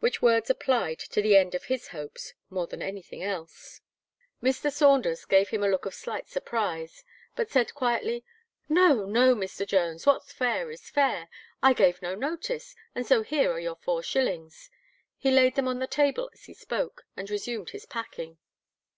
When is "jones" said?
9.66-10.04